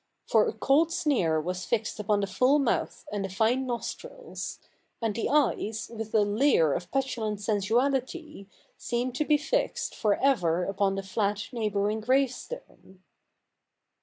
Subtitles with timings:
[0.25, 4.57] For a cold sneer was fixed upon the full mouth and the fine nostrils;
[4.99, 8.47] and the eyes, with a leer of petulant sensuality,
[8.79, 13.03] seemed to be fixed for ever upon the flat neighbouring gravestone.